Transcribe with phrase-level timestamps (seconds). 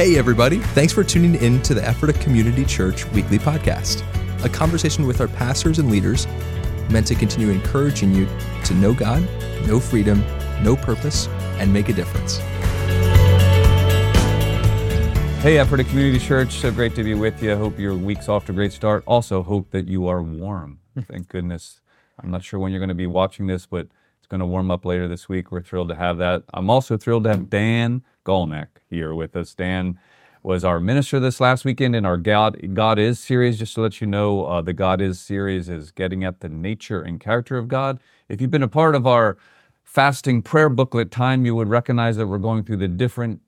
[0.00, 0.60] Hey, everybody.
[0.60, 4.02] Thanks for tuning in to the Ephrata Community Church weekly podcast,
[4.42, 6.26] a conversation with our pastors and leaders
[6.88, 8.26] meant to continue encouraging you
[8.64, 9.20] to know God,
[9.66, 10.24] know freedom,
[10.62, 11.28] know purpose,
[11.58, 12.38] and make a difference.
[15.42, 17.52] Hey, Ephrata Community Church, so great to be with you.
[17.52, 19.04] I hope your week's off to a great start.
[19.06, 20.78] Also, hope that you are warm.
[21.08, 21.82] Thank goodness.
[22.18, 23.88] I'm not sure when you're going to be watching this, but
[24.30, 25.50] going to warm up later this week.
[25.50, 26.44] We're thrilled to have that.
[26.54, 29.54] I'm also thrilled to have Dan Gulnac here with us.
[29.54, 29.98] Dan
[30.42, 33.58] was our minister this last weekend in our God, God Is series.
[33.58, 37.02] Just to let you know, uh, the God Is series is getting at the nature
[37.02, 37.98] and character of God.
[38.28, 39.36] If you've been a part of our
[39.82, 43.40] fasting prayer booklet time, you would recognize that we're going through the different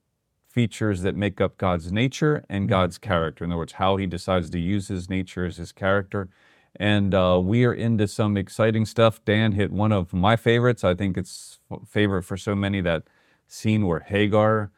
[0.51, 3.45] features that make up God's nature and God's character.
[3.45, 6.29] In other words, how he decides to use his nature as his character.
[6.77, 9.23] And uh, we are into some exciting stuff.
[9.25, 10.85] Dan hit one of my favorites.
[10.85, 13.05] I think it's favorite for so many that
[13.47, 14.71] scene where Hagar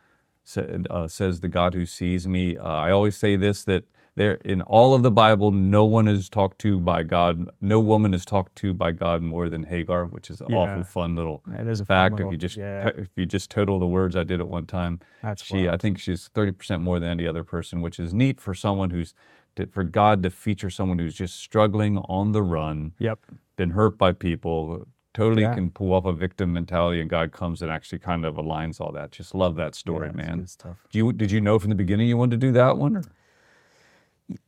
[0.42, 3.84] said, uh, says, "The God who sees me." Uh, I always say this that
[4.16, 7.48] there in all of the Bible, no one is talked to by God.
[7.60, 10.56] No woman is talked to by God more than Hagar, which is an Yeah.
[10.58, 12.14] awful fun little It is a fact.
[12.16, 12.88] little- if you just yeah.
[12.88, 14.98] if you just total the words, I did it one time.
[15.22, 15.69] That's she.
[15.69, 18.91] I think she's thirty percent more than any other person, which is neat for someone
[18.91, 19.14] who's
[19.56, 23.19] to, for God to feature someone who's just struggling on the run, Yep.
[23.56, 25.55] been hurt by people, totally Yeah.
[25.55, 28.91] can pull off a victim mentality, and God comes and actually kind of aligns all
[28.92, 29.12] that.
[29.12, 30.47] Just love that story, Yeah, man.
[30.91, 32.97] Do you did you know from the beginning you wanted to do that one?
[32.97, 33.02] Or?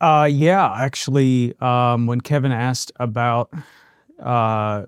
[0.01, 3.53] Uh, yeah, actually, um, when Kevin asked about,
[4.19, 4.87] uh,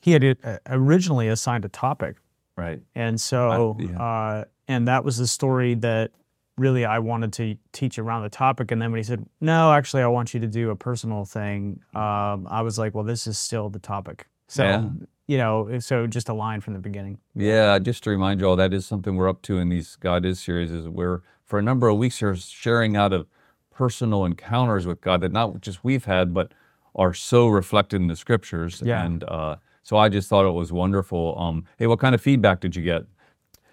[0.00, 2.16] he had uh, originally assigned a topic,
[2.56, 2.82] Right.
[2.94, 4.02] and so, yeah.
[4.02, 6.10] uh, and that was the story that
[6.56, 8.70] really I wanted to teach around the topic.
[8.70, 11.80] And then when he said, "No, actually, I want you to do a personal thing,"
[11.94, 14.88] um, I was like, "Well, this is still the topic." So, Yeah.
[15.26, 17.18] you know, so just a line from the beginning.
[17.34, 20.24] Yeah, just to remind you all, that is something we're up to in these God
[20.24, 20.70] is series.
[20.70, 23.26] Is we're for a number of weeks here sharing out of
[23.70, 26.52] personal encounters with God that not just we've had, but
[26.94, 28.80] are so reflected in the scriptures.
[28.84, 29.04] Yeah.
[29.04, 31.36] And uh, so I just thought it was wonderful.
[31.36, 33.02] Um, hey, what kind of feedback did you get?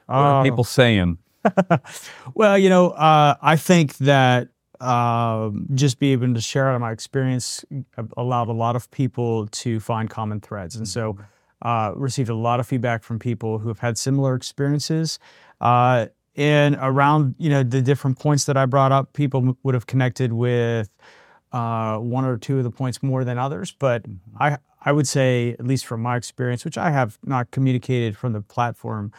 [0.08, 0.44] What Oh.
[0.44, 1.20] people saying?
[2.36, 6.82] Well, you know, uh, I think that um, just being able to share out of
[6.82, 7.64] my experience
[8.18, 11.18] allowed a lot of people to find common threads, and so
[11.62, 15.20] uh, received a lot of feedback from people who have had similar experiences.
[15.60, 19.86] Uh, and around you know the different points that I brought up, people would have
[19.86, 20.90] connected with
[21.52, 23.72] uh, one or two of the points more than others.
[23.78, 24.06] But
[24.40, 28.34] I I would say, at least from my experience, which I have not communicated from
[28.34, 29.12] the platform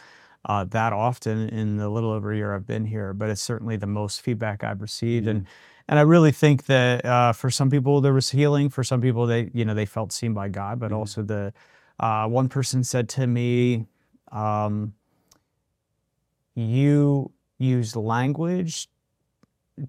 [0.45, 3.77] uh, that often in the little over a year I've been here, but it's certainly
[3.77, 5.47] the most feedback I've received, and
[5.87, 9.25] and I really think that uh, for some people there was healing, for some people
[9.25, 11.53] they you know they felt seen by God, but also the
[11.99, 13.85] uh, one person said to me,
[14.31, 14.93] um,
[16.55, 18.89] "You used language."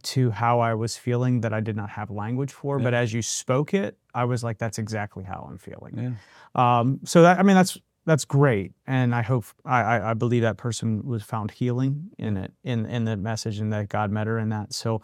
[0.02, 3.20] To how I was feeling that I did not have language for, but as you
[3.20, 6.16] spoke it, I was like, "That's exactly how I'm feeling."
[6.54, 6.80] Yeah.
[6.80, 7.76] Um, so that I mean that's
[8.06, 12.52] that's great, and I hope I, I, believe that person was found healing in it
[12.62, 14.72] in in the message, and that God met her in that.
[14.72, 15.00] So,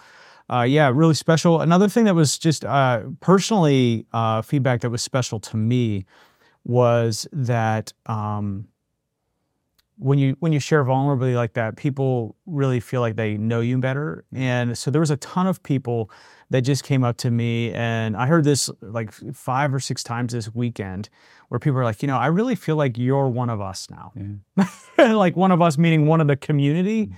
[0.51, 1.61] uh, yeah, really special.
[1.61, 6.05] Another thing that was just uh, personally uh, feedback that was special to me
[6.65, 8.69] was that um,
[10.01, 13.79] when you when you share vulnerably like that, people really feel like they know you
[13.79, 14.25] better.
[14.33, 16.11] And so there was a ton of people
[16.49, 20.33] that just came up to me, and I heard this like five or six times
[20.33, 21.09] this weekend,
[21.49, 24.13] where people are like, you know, I really feel like you're one of us now,
[24.99, 27.13] like one of us meaning one of the community,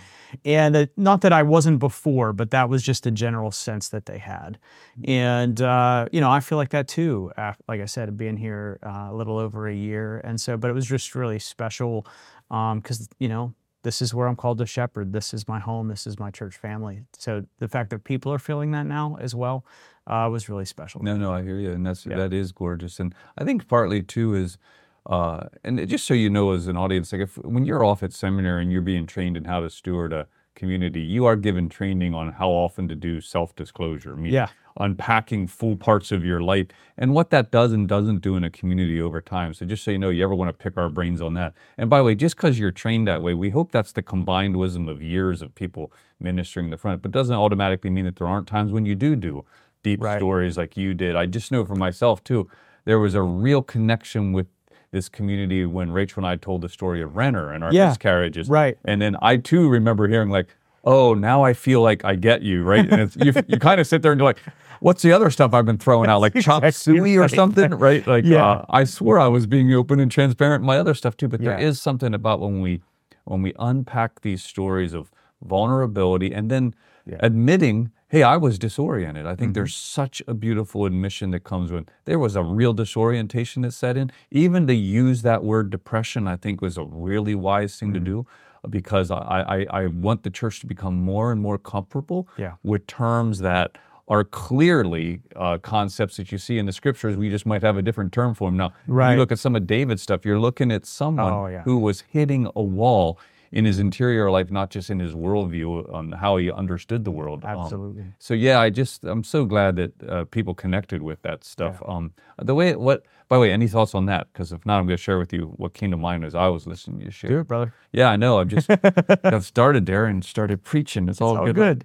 [0.45, 4.05] and that, not that I wasn't before, but that was just a general sense that
[4.05, 4.59] they had,
[5.05, 7.33] and uh, you know, I feel like that too.
[7.39, 10.69] af- Like I said, being here uh, a little over a year, and so, but
[10.69, 12.07] it was just really special
[12.53, 15.13] because you know this is where I'm called to shepherd.
[15.13, 15.89] This is my home.
[15.89, 17.03] This is my church family.
[17.19, 19.65] So the fact that people are feeling that now as well
[20.07, 21.03] uh, was really special.
[21.03, 22.17] No, no, I hear you, and that's Yeah.
[22.17, 24.59] that is gorgeous, and I think partly too is,
[25.07, 28.13] uh, and just so you know, as an audience, like if when you're off at
[28.13, 32.15] seminary and you're being trained in how to steward a community, you are given training
[32.15, 34.49] on how often to do self-disclosure, meaning Yeah.
[34.79, 36.67] unpacking full parts of your life
[36.97, 39.53] and what that does and doesn't do in a community over time.
[39.53, 41.53] So just so you know, you ever want to pick our brains on that.
[41.77, 44.57] And by the way, just because you're trained that way, we hope that's the combined
[44.57, 48.47] wisdom of years of people ministering the front, but doesn't automatically mean that there aren't
[48.47, 49.45] times when you do do
[49.83, 50.19] deep Right.
[50.19, 51.17] stories like you did.
[51.17, 52.49] I just know for myself too,
[52.85, 54.47] there was a real connection with
[54.93, 58.49] this community when Rachel and I told the story of Renner and our Yeah, miscarriages.
[58.49, 58.79] right.
[58.85, 60.49] And then I too remember hearing like,
[60.85, 62.89] oh, now I feel like I get you, right?
[62.91, 64.39] And it's, you, you kind of sit there and you're like,
[64.81, 68.07] what's the other stuff I've been throwing out, like chop Exactly suey or something, right?
[68.07, 68.45] Like, Yeah.
[68.45, 71.41] uh, I swore I was being open and transparent in my other stuff too, but
[71.41, 71.67] there Yeah.
[71.67, 72.83] is something about when we
[73.25, 76.75] when we unpack these stories of vulnerability, and then
[77.07, 77.19] Yeah.
[77.21, 79.25] admitting, hey, I was disoriented.
[79.27, 79.53] I think Mm-hmm.
[79.55, 83.97] there's such a beautiful admission that comes with there was a real disorientation that set
[83.97, 84.13] in.
[84.31, 88.05] Even to use that word depression, I think was a really wise thing to Mm-hmm.
[88.23, 88.27] do
[88.71, 92.53] because I, I, I want the church to become more and more comfortable Yeah.
[92.63, 93.79] with terms that
[94.09, 97.17] are clearly uh, concepts that you see in the scriptures.
[97.17, 98.57] We just might have a different term for them.
[98.59, 99.13] Now, Right.
[99.15, 101.63] you look at some of David's stuff, you're looking at someone Oh, yeah.
[101.63, 103.19] who was hitting a wall
[103.53, 107.45] in his interior life, not just in his worldview on how he understood the world.
[107.45, 108.05] Um, Absolutely.
[108.19, 111.83] so yeah, I just I'm so glad that uh, people connected with that stuff.
[111.87, 114.31] Um, the way what by the way, any thoughts on that?
[114.31, 116.49] Because if not, I'm going to share with you what came to mind as I
[116.49, 117.31] was listening to you share.
[117.31, 117.73] Do it, brother.
[117.91, 118.39] Yeah, I know.
[118.39, 118.69] I've just
[119.23, 121.09] got started there and started preaching.
[121.09, 121.55] It's all Oh, good.
[121.55, 121.85] good.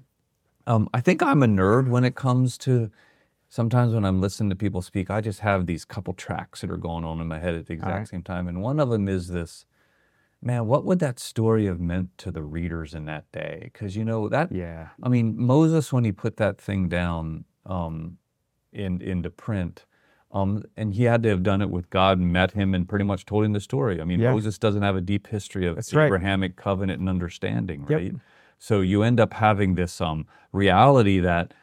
[0.65, 2.91] Um, I think I'm a nerd when it comes to.
[3.47, 6.75] Sometimes when I'm listening to people speak, I just have these couple tracks that are
[6.75, 8.07] going on in my head at the exact right.
[8.09, 9.65] same time, and one of them is this.
[10.47, 13.59] Man, what would that story have meant to the readers in that day?
[13.65, 14.87] Because you know that Yeah.
[15.03, 18.17] I mean, Moses, when he put that thing down um,
[18.71, 19.85] in into print,
[20.31, 23.25] um, and he had to have done it with God, met him, and pretty much
[23.25, 23.99] told him the story.
[23.99, 24.31] I mean, Yeah.
[24.31, 26.05] Moses doesn't have a deep history of That's right.
[26.05, 27.89] Abrahamic covenant and understanding, right?
[28.03, 28.13] Yep.
[28.13, 28.21] right?
[28.57, 31.53] So you end up having this um, reality that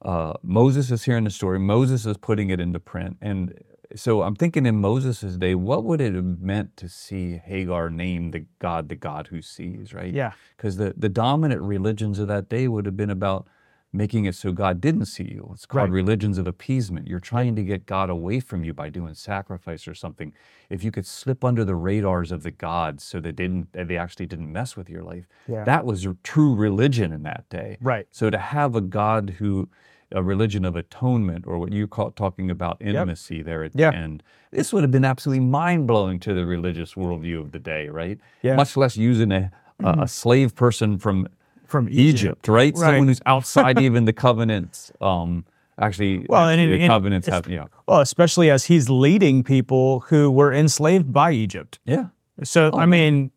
[0.00, 3.52] uh, Moses is hearing the story, Moses is putting it into print, and
[3.94, 8.30] so I'm thinking in Moses' day, what would it have meant to see Hagar name
[8.30, 10.12] the God, the God who sees, right?
[10.12, 10.32] Yeah.
[10.56, 13.46] because the, the dominant religions of that day would have been about
[13.92, 15.50] making it so God didn't see you.
[15.54, 15.92] It's called Right.
[16.02, 17.06] religions of appeasement.
[17.06, 20.32] You're trying to get God away from you by doing sacrifice or something.
[20.68, 24.26] If you could slip under the radars of the gods so they didn't they actually
[24.26, 25.62] didn't mess with your life, Yeah.
[25.62, 27.76] that was true religion in that day.
[27.80, 28.08] Right.
[28.10, 29.68] So to have a God who
[30.14, 33.90] a religion of atonement or what you call talking about intimacy there at Yeah.
[33.90, 34.22] the end.
[34.52, 38.18] This would have been absolutely mind blowing to the religious worldview of the day, right?
[38.42, 38.52] Yeah.
[38.52, 38.56] Mm-hmm.
[38.58, 39.50] Much less using a,
[39.82, 41.28] a, a slave person from
[41.66, 42.72] From Egypt, right?
[42.76, 42.86] Right.
[42.86, 44.92] Someone who's outside even the covenants.
[45.00, 45.44] Um,
[45.78, 50.00] actually, Well, and- the and- covenants it's- have, yeah, Well, especially as he's leading people
[50.10, 51.78] who were enslaved by Egypt.
[51.84, 52.06] yeah.
[52.42, 53.30] So, I mean,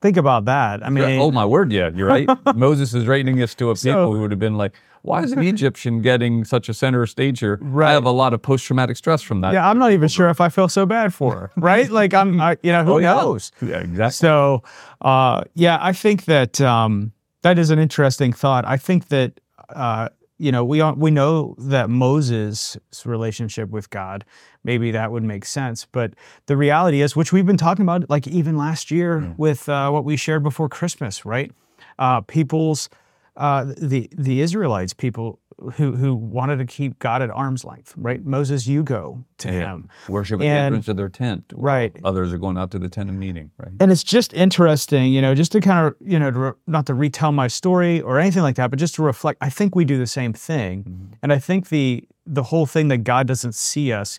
[0.00, 0.84] think about that.
[0.86, 2.28] I mean, oh my word, yeah, you're right.
[2.56, 5.32] Moses is rating this to a people So- who would have been like, "Why is
[5.32, 9.22] an Egyptian getting such a center stage here?" I have a lot of post-traumatic stress
[9.22, 9.52] from that.
[9.52, 11.88] yeah, I'm not even sure if I feel so bad for her, right?
[11.90, 13.52] Like, I'm, I, you know, who Oh, knows?
[13.62, 14.10] Yeah, exactly.
[14.12, 14.62] So,
[15.00, 17.12] uh, yeah, I think that um,
[17.42, 18.64] that is an interesting thought.
[18.64, 19.40] I think that
[19.74, 20.08] uh,
[20.38, 24.24] you know we are, we know that Moses' relationship with God,
[24.64, 25.86] maybe that would make sense.
[25.90, 26.14] But
[26.46, 30.04] the reality is, which we've been talking about, like even last year with uh, what
[30.04, 31.52] we shared before Christmas, right?
[31.98, 32.88] Uh, people's
[33.36, 35.40] uh, the the Israelites, people
[35.74, 38.24] who who wanted to keep God at arm's length, right?
[38.24, 39.74] Moses, you go to Yeah.
[39.74, 39.88] him.
[40.08, 41.52] Worship at the entrance of their tent.
[41.54, 41.96] Right.
[42.04, 43.72] Others are going out to the tent of meeting, right?
[43.80, 46.86] and it's just interesting, you know, just to kind of, you know, to re- not
[46.86, 49.38] to retell my story or anything like that, but just to reflect.
[49.40, 52.98] I think we do the same thing, and I think the the whole thing that
[52.98, 54.18] God doesn't see us,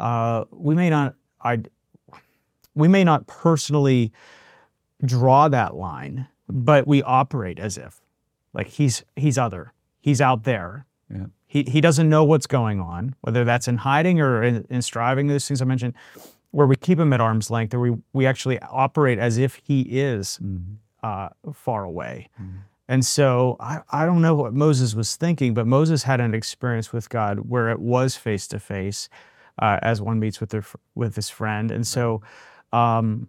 [0.00, 1.60] uh, we may not, I,
[2.74, 4.12] we may not personally
[5.04, 8.00] draw that line, but we operate as if,
[8.56, 10.86] like he's he's other, he's out there.
[11.08, 11.26] Yeah.
[11.46, 15.28] He he doesn't know what's going on, whether that's in hiding or in, in striving.
[15.28, 15.94] Those things I mentioned
[16.50, 19.82] where we keep him at arm's length, or we we actually operate as if he
[19.82, 20.40] is
[21.02, 22.28] uh, far away.
[22.88, 26.92] And so I, I don't know what Moses was thinking, but Moses had an experience
[26.92, 29.08] with God where it was face to face,
[29.60, 31.70] uh, as one meets with their with his friend.
[31.70, 32.22] And so,
[32.72, 33.28] um,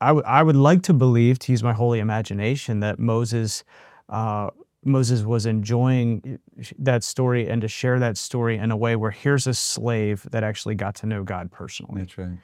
[0.00, 3.64] I would I would like to believe, to use my holy imagination, that Moses.
[4.08, 4.50] Uh,
[4.84, 6.38] Moses was enjoying
[6.78, 10.44] that story and to share that story in a way where here's a slave that
[10.44, 12.02] actually got to know God personally.
[12.02, 12.38] That's right.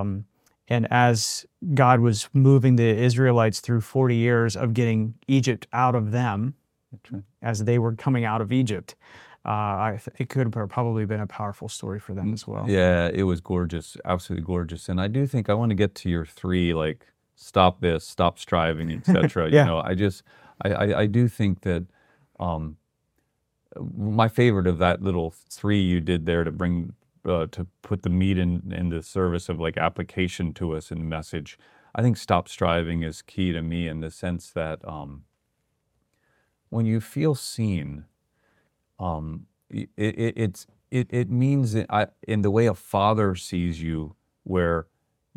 [0.00, 0.24] Um,
[0.68, 6.10] and as God was moving the Israelites through 40 years of getting Egypt out of
[6.10, 6.54] them,
[7.10, 7.22] right.
[7.42, 8.96] as they were coming out of Egypt,
[9.44, 12.64] uh, I th- it could have probably been a powerful story for them as well.
[12.68, 14.88] Yeah, it was gorgeous, absolutely gorgeous.
[14.88, 18.38] And I do think I want to get to your three, like stop this, stop
[18.38, 19.48] striving, etc.
[19.50, 19.62] Yeah.
[19.62, 20.24] You know, I just,
[20.64, 21.86] I, I, I do think that
[22.40, 22.76] um,
[23.96, 28.10] my favorite of that little three you did there to bring uh, to put the
[28.10, 31.58] meat in in the service of like application to us and message.
[31.94, 35.24] I think stop striving is key to me in the sense that um,
[36.68, 38.04] when you feel seen,
[38.98, 43.82] um, it, it, it's it, it means that I, in the way a father sees
[43.82, 44.14] you,
[44.44, 44.86] where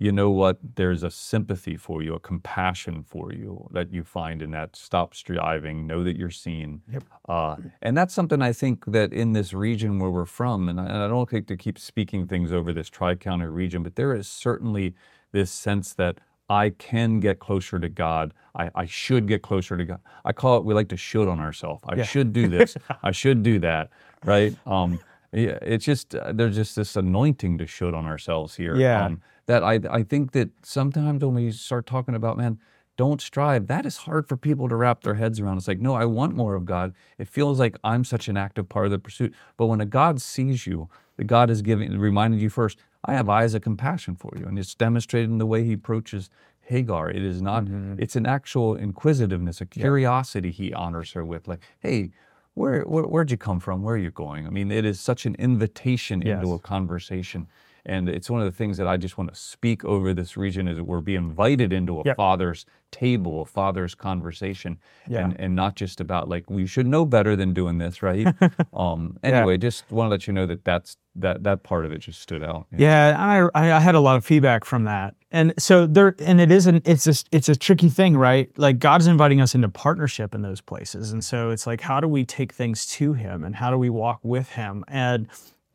[0.05, 4.41] you know what there's a sympathy for you, a compassion for you that you find
[4.41, 7.03] in that stop striving, know that you're seen, Yep.
[7.27, 10.85] uh, and that's something I think that in this region where we're from, and I,
[10.85, 14.27] and I don't like to keep speaking things over this tri-county region, but there is
[14.27, 14.95] certainly
[15.33, 18.33] this sense that I can get closer to God.
[18.55, 19.99] I, I should get closer to God.
[20.23, 21.83] I call it, we like to should on ourselves.
[21.87, 22.03] I Yeah.
[22.03, 22.75] should do this.
[23.03, 23.89] I should do that.
[24.25, 24.55] Right.
[24.65, 24.99] Um,
[25.31, 28.75] yeah, it's just, uh, there's just this anointing to should on ourselves here.
[28.77, 29.05] Yeah.
[29.05, 32.59] Um, that I, I think that sometimes when we start talking about, man,
[32.97, 35.57] don't strive, that is hard for people to wrap their heads around.
[35.57, 36.93] It's like, no, I want more of God.
[37.17, 39.33] It feels like I'm such an active part of the pursuit.
[39.57, 40.87] But when a God sees you,
[41.17, 44.45] the God is giving, reminding you first, I have eyes of compassion for you.
[44.45, 46.29] And it's demonstrated in the way he approaches
[46.61, 47.09] Hagar.
[47.09, 47.95] It is not, mm-hmm.
[47.97, 51.47] it's an actual inquisitiveness, a curiosity he honors her with.
[51.47, 52.11] Like, hey,
[52.53, 53.81] where, where where'd you come from?
[53.81, 54.45] Where are you going?
[54.45, 57.47] I mean, it is such an invitation into a conversation.
[57.89, 60.67] And it's one of the things that I just want to speak over this region
[60.67, 62.17] is that we're being invited into a Yep.
[62.17, 64.77] father's table, a father's conversation,
[65.07, 65.23] Yeah.
[65.25, 68.27] and, and not just about like we should know better than doing this, right?
[68.73, 69.29] um, Yeah.
[69.39, 72.21] anyway, just want to let you know that that's that that part of it just
[72.21, 72.67] stood out.
[72.77, 76.39] Yeah, I I I had a lot of feedback from that, and so there, and
[76.39, 76.87] it isn't.
[76.87, 78.47] It's just it's a tricky thing, right?
[78.57, 82.07] Like God's inviting us into partnership in those places, and so it's like, how do
[82.07, 85.27] we take things to Him, and how do we walk with Him, and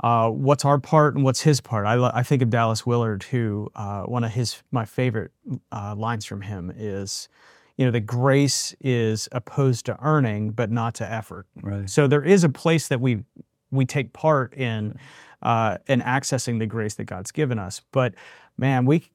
[0.03, 1.87] uh, what's our part and what's His part?
[1.87, 5.31] I lo- I think of Dallas Willard, who uh, one of his my favorite
[5.73, 7.29] uh, lines from him is.
[7.77, 11.49] You know, the grace is opposed to earning, but not to effort.
[11.61, 11.91] Right.
[11.91, 13.25] So there is a place that we
[13.73, 14.97] we take part in
[15.43, 17.83] uh, in accessing the grace that God's given us.
[17.93, 18.15] But
[18.57, 19.11] man, we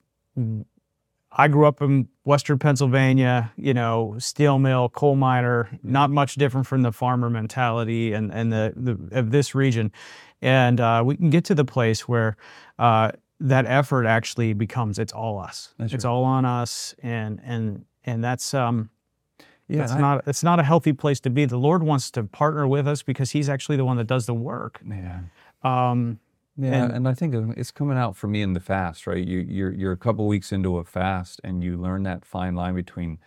[1.32, 6.66] I grew up in Western Pennsylvania, you know, steel mill, coal miner, not much different
[6.68, 9.92] from the farmer mentality and and the, the of this region,
[10.42, 12.36] and uh, we can get to the place where.
[12.78, 15.74] Uh, that effort actually becomes it's all us.
[15.78, 16.12] That's it's right.
[16.12, 18.90] all on us, and and and that's um,
[19.70, 21.46] Yeah, that's I- not it's not a healthy place to be.
[21.46, 24.34] The Lord wants to partner with us because He's actually the one that does the
[24.34, 24.82] work.
[24.86, 25.22] yeah.
[25.64, 26.20] Um,
[26.62, 29.26] Yeah, And- and, I think it's coming out for me in the fast, right?
[29.26, 32.76] You, you're you're a couple weeks into a fast, and you learn that fine line
[32.76, 33.20] between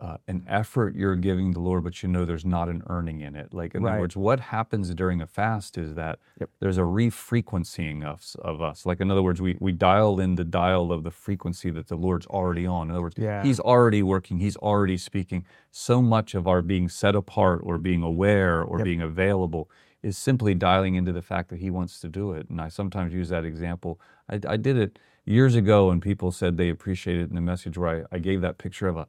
[0.00, 3.36] uh, an effort you're giving the Lord, but you know there's not an earning in
[3.36, 3.52] it.
[3.52, 3.92] Like in Right.
[3.92, 6.50] other words, what happens during a fast is that Yep.
[6.60, 8.86] there's a refrequencying of of us.
[8.86, 11.96] Like in other words, we we dial in the dial of the frequency that the
[11.96, 12.88] Lord's already on.
[12.88, 13.42] In other words, Yeah.
[13.42, 14.38] He's already working.
[14.38, 15.44] He's already speaking.
[15.70, 18.84] So much of our being set apart, or being aware, or Yep.
[18.84, 19.68] being available
[20.02, 22.48] is simply dialing into the fact that he wants to do it.
[22.50, 24.00] And I sometimes use that example.
[24.28, 27.78] I, I did it years ago, and people said they appreciated it in the message
[27.78, 29.06] where I, I gave that picture of a,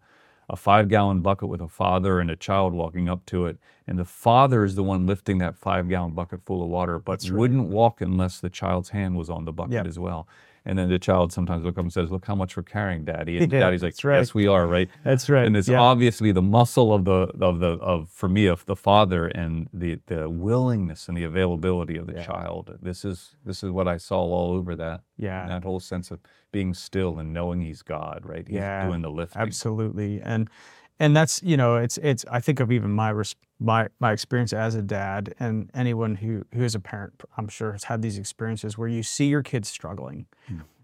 [0.49, 3.57] a five gallon bucket with a father and a child walking up to it.
[3.87, 7.27] And the father is the one lifting that five gallon bucket full of water, but
[7.31, 9.87] wouldn't walk unless the child's hand was on the bucket Yep.
[9.87, 10.27] as well.
[10.65, 13.37] And then the child sometimes look up and says, Look how much we're carrying, Daddy.
[13.37, 14.17] And Yeah, Daddy's like, right.
[14.19, 14.89] Yes, we are, right?
[15.03, 15.45] That's right.
[15.45, 15.79] And it's Yeah.
[15.81, 19.99] obviously the muscle of the of the of for me of the father and the
[20.07, 22.25] the willingness and the availability of the Yeah.
[22.25, 22.77] child.
[22.81, 25.01] This is this is what I saw all over that.
[25.17, 25.47] Yeah.
[25.47, 26.19] That whole sense of
[26.51, 28.47] being still and knowing he's God, right?
[28.47, 29.41] He's Yeah, doing the lifting.
[29.41, 30.49] absolutely and
[30.99, 33.13] and that's you know it's it's i think of even my
[33.59, 37.71] my my experience as a dad and anyone who who is a parent i'm sure
[37.71, 40.25] has had these experiences where you see your kids struggling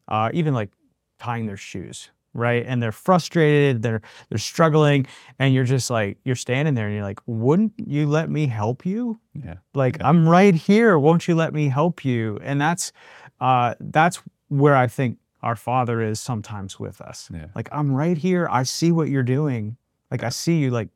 [0.07, 0.71] uh, even like
[1.19, 2.63] tying their shoes right?
[2.67, 5.07] And they're frustrated they're they're struggling
[5.39, 8.85] and you're just like you're standing there and you're like wouldn't you let me help
[8.85, 9.19] you?
[9.33, 9.55] Yeah.
[9.73, 10.99] like i'm right here.
[10.99, 12.39] Won't you let me help you?
[12.43, 12.91] And that's
[13.39, 17.29] uh that's where i think our father is sometimes with us.
[17.33, 17.47] Yeah.
[17.55, 18.47] like i'm right here.
[18.49, 19.77] I see what you're doing
[20.11, 20.89] like i see you like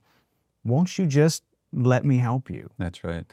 [0.64, 3.26] won't you just let me help you That's right.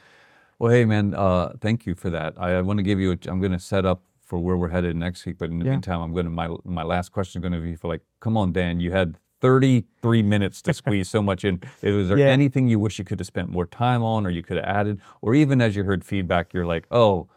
[0.59, 2.35] Well, hey, man, uh, thank you for that.
[2.37, 3.13] I, I want to give you.
[3.13, 5.39] A, I'm going to set up for where we're headed next week.
[5.39, 5.71] But in the Yeah.
[5.73, 8.37] meantime, I'm going to my my last question is going to be for like, come
[8.37, 11.61] on, Dan, you had 33 minutes to squeeze so much in.
[11.83, 12.27] Is there Yeah.
[12.27, 15.01] anything you wish you could have spent more time on, or you could have added,
[15.23, 17.29] or even as you heard feedback, you're like, oh.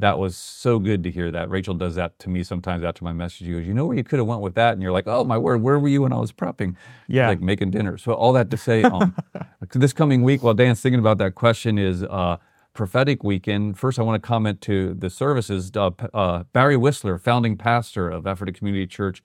[0.00, 1.50] That was so good to hear that.
[1.50, 3.46] Rachel does that to me sometimes after my message.
[3.46, 5.24] She goes, "You know where you could have went with that," and you're like, "Oh
[5.24, 6.76] my word, where were you when I was prepping?"
[7.06, 7.28] Yeah.
[7.28, 7.98] like making dinner.
[7.98, 9.14] So all that to say, um,
[9.72, 12.38] this coming week, while Dan's thinking about that question, is uh,
[12.72, 13.78] prophetic weekend.
[13.78, 15.70] First, I want to comment to the services.
[15.76, 19.22] Uh, uh, Barry Wissler, founding pastor of Ephrata Community Church,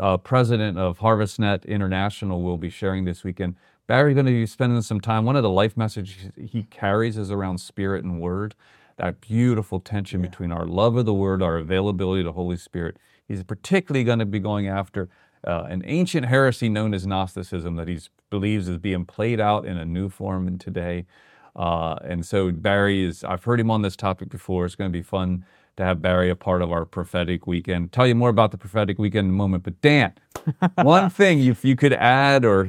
[0.00, 3.56] uh, president of HarvestNet International, will be sharing this weekend.
[3.86, 5.24] Barry's going to be spending some time.
[5.24, 8.54] One of the life messages he carries is around spirit and word.
[8.98, 12.96] That beautiful tension between our love of the word, our availability to Holy Spirit.
[13.26, 15.08] He's particularly going to be going after
[15.46, 17.98] uh, an ancient heresy known as Gnosticism that he
[18.30, 21.06] believes is being played out in a new form in today.
[21.54, 24.66] Uh, and so Barry is, I've heard him on this topic before.
[24.66, 25.44] It's going to be fun
[25.76, 27.92] to have Barry a part of our prophetic weekend.
[27.92, 29.62] Tell you more about the prophetic weekend in a moment.
[29.62, 30.12] But Dan,
[30.82, 32.68] one thing if you could add or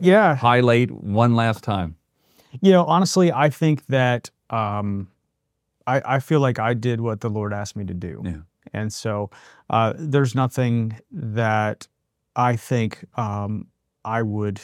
[0.00, 1.96] yeah highlight one last time.
[2.62, 5.08] You know, honestly, I think that um,
[5.86, 8.22] I, I feel like I did what the Lord asked me to do.
[8.24, 8.36] Yeah.
[8.72, 9.30] And so
[9.70, 11.86] uh, there's nothing that
[12.34, 13.68] I think um,
[14.04, 14.60] I would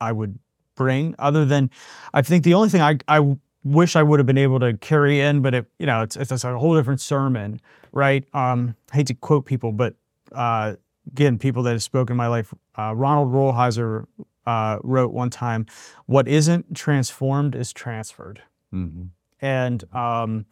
[0.00, 0.38] I would
[0.74, 1.14] bring.
[1.18, 1.70] Other than,
[2.14, 5.20] I think the only thing I I wish I would have been able to carry
[5.20, 7.60] in, but it you know it's it's a whole different sermon,
[7.92, 8.24] right?
[8.34, 9.94] Um, I hate to quote people, but
[10.32, 12.54] uh, again, people that have spoken in my life.
[12.76, 14.06] Uh, Ronald Rolheiser
[14.46, 15.66] uh, wrote one time,
[16.06, 19.04] "What isn't transformed is transferred," hmm
[19.40, 20.46] and um,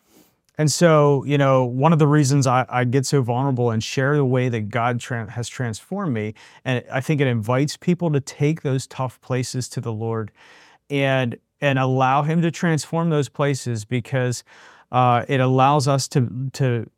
[0.56, 4.16] and so you know one of the reasons I, I get so vulnerable and share
[4.16, 8.20] the way that God tran has transformed me, and I think it invites people to
[8.20, 10.30] take those tough places to the Lord,
[10.90, 14.44] and and allow Him to transform those places because
[14.92, 16.88] uh, it allows us to to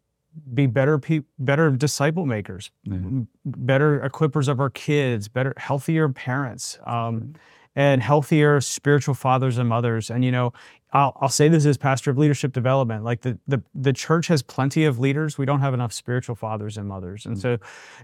[0.54, 2.94] be better pe- better disciple makers, Yeah.
[2.94, 7.34] m- better equippers of our kids, better healthier parents, um,
[7.80, 10.10] and healthier spiritual fathers and mothers.
[10.10, 10.52] And you know,
[10.92, 13.04] I'll, I'll say this as pastor of leadership development.
[13.04, 15.38] Like the, the the church has plenty of leaders.
[15.38, 17.24] We don't have enough spiritual fathers and mothers.
[17.24, 17.40] And mm.
[17.40, 17.56] so,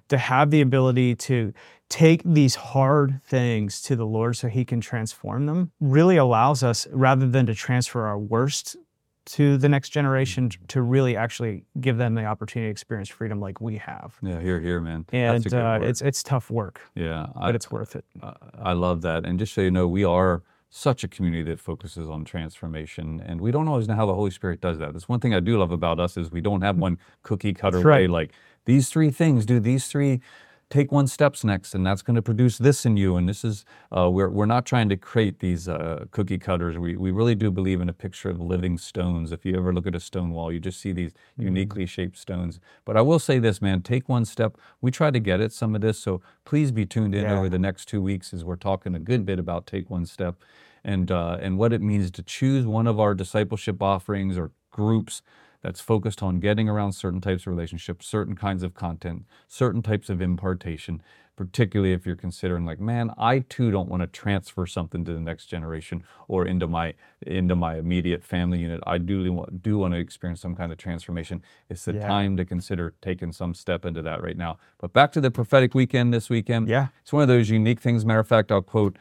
[0.09, 1.53] to have the ability to
[1.91, 6.87] take these hard things to the Lord so He can transform them really allows us,
[6.91, 8.79] rather than to transfer our worst
[9.27, 13.61] to the next generation, to really actually give them the opportunity to experience freedom like
[13.61, 14.17] we have.
[14.23, 15.05] Yeah, here, here, man.
[15.13, 18.05] And That's a good uh, it's it's tough work, yeah, I, but it's worth it.
[18.23, 19.25] I I love that.
[19.25, 23.41] And just so you know, we are such a community that focuses on transformation, and
[23.41, 24.93] we don't always know how the Holy Spirit does that.
[24.93, 27.79] That's one thing I do love about us is we don't have one cookie cutter
[27.79, 28.07] That's way.
[28.07, 28.33] Like
[28.65, 30.21] these three things, do these three.
[30.69, 33.15] Take one steps next, and that's going to produce this in you.
[33.15, 33.65] And this is
[33.97, 36.77] uh, we're we're not trying to create these uh, cookie cutters.
[36.77, 39.31] We we really do believe in a picture of living stones.
[39.31, 42.59] If you ever look at a stone wall, you just see these uniquely shaped stones.
[42.85, 44.57] But I will say this, man: take one step.
[44.81, 47.39] We try to get at some of this, so please be tuned in Yeah.
[47.39, 50.35] over the next two weeks as we're talking a good bit about take one step,
[50.83, 55.23] and uh, and what it means to choose one of our discipleship offerings or groups
[55.63, 60.09] that's focused on getting around certain types of relationships, certain kinds of content, certain types
[60.09, 61.03] of impartation.
[61.37, 65.21] Particularly if you're considering, like, man, I too don't want to transfer something to the
[65.21, 66.95] next generation or into my
[67.27, 68.81] into my immediate family unit.
[68.87, 71.43] I do want, do want to experience some kind of transformation.
[71.69, 72.07] It's the Yeah.
[72.07, 74.57] time to consider taking some step into that right now.
[74.79, 76.69] But back to the prophetic weekend this weekend.
[76.69, 76.87] Yeah.
[77.03, 78.07] It's one of those unique things.
[78.07, 78.97] Matter of fact, I'll quote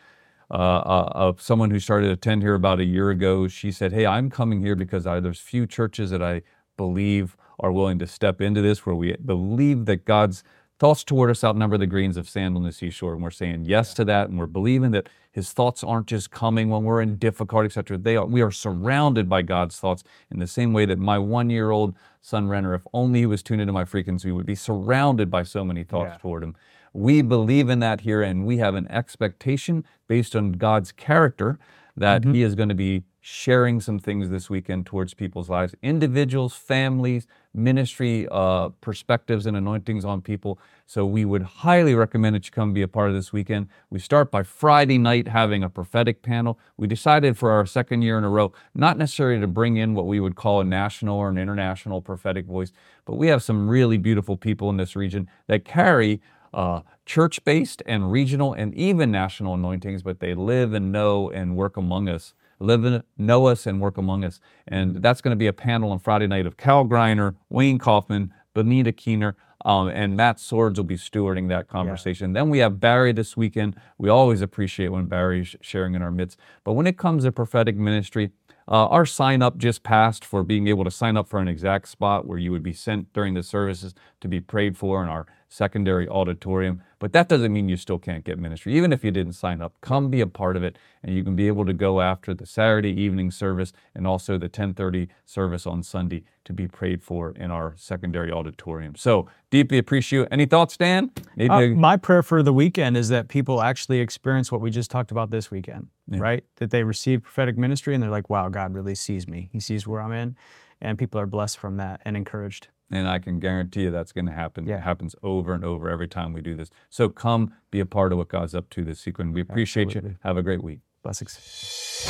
[0.51, 3.47] uh, uh, of someone who started to attend here about a year ago.
[3.47, 6.41] She said, "Hey, I'm coming here because I, there's few churches that I
[6.77, 10.43] believe are willing to step into this, where we believe that God's
[10.77, 13.93] thoughts toward us outnumber the grains of sand on the seashore, and we're saying yes
[13.93, 17.65] to that, and we're believing that His thoughts aren't just coming when we're in difficulty,
[17.67, 17.97] etc.
[17.97, 18.25] They are.
[18.25, 22.73] We are surrounded by God's thoughts in the same way that my one-year-old son Renner,
[22.73, 26.13] if only he was tuned into my frequency, would be surrounded by so many thoughts
[26.13, 26.17] Yeah.
[26.17, 26.55] toward him.
[26.95, 31.59] We believe in that here, and we have an expectation based on God's character
[31.97, 36.53] that He is going to be sharing some things this weekend towards people's lives, individuals,
[36.53, 40.57] families, ministry uh, perspectives and anointings on people.
[40.85, 43.67] So we would highly recommend that you come be a part of this weekend.
[43.89, 46.59] We start by Friday night having a prophetic panel.
[46.77, 50.05] We decided for our second year in a row, not necessarily to bring in what
[50.05, 52.71] we would call a national or an international prophetic voice,
[53.03, 56.21] but we have some really beautiful people in this region that carry
[56.55, 61.55] uh, church based and regional and even national anointings, but they live and know and
[61.55, 64.39] work among us, live and know us and work among us.
[64.67, 68.33] And that's going to be a panel on Friday night of Cal Greiner, Wayne Kaufman,
[68.53, 72.33] Benita Keener, um, and Matt Swords will be stewarding that conversation.
[72.33, 73.75] Then we have Barry this weekend.
[73.97, 76.39] We always appreciate when Barry's sharing in our midst.
[76.63, 78.31] But when it comes to prophetic ministry,
[78.67, 81.87] uh, our sign up just passed for being able to sign up for an exact
[81.87, 85.25] spot where you would be sent during the services to be prayed for in our
[85.47, 86.81] secondary auditorium.
[86.99, 88.75] But that doesn't mean you still can't get ministry.
[88.75, 91.35] Even if you didn't sign up, come be a part of it, and you can
[91.35, 95.83] be able to go after the Saturday evening service and also the 10:30 service on
[95.83, 98.95] Sunday to be prayed for in our secondary auditorium.
[98.95, 100.27] So deeply appreciate.
[100.31, 101.11] Any thoughts, Dan?
[101.49, 105.11] Uh, my prayer for the weekend is that people actually experience what we just talked
[105.11, 105.87] about this weekend,
[106.21, 106.43] right?
[106.57, 109.49] That they receive prophetic ministry and they're like, wow, God really sees me.
[109.51, 110.35] He sees where I'm in.
[110.81, 112.67] And people are blessed from that and encouraged.
[112.91, 114.67] And I can guarantee you that's going to happen.
[114.67, 114.77] Yeah.
[114.77, 116.69] It happens over and over every time we do this.
[116.89, 119.33] So come be a part of what God's up to this weekend.
[119.33, 120.17] We appreciate you.
[120.23, 120.79] Have a great week.
[121.01, 122.05] Blessings.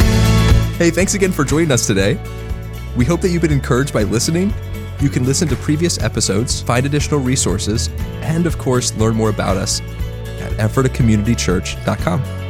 [0.78, 2.20] Hey, thanks again for joining us today.
[2.96, 4.54] We hope that you've been encouraged by listening.
[5.02, 7.90] You can listen to previous episodes, find additional resources,
[8.22, 9.82] and of course, learn more about us
[10.40, 12.45] at ephratacommunitychurch.com.